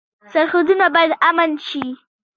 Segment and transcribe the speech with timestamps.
[0.33, 1.83] سرحدونه باید امن شي